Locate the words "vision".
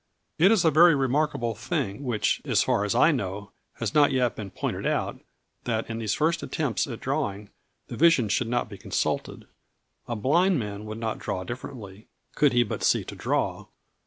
7.97-8.27